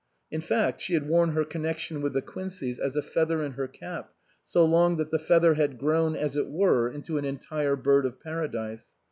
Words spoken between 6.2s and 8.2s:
it were, into an entire bird of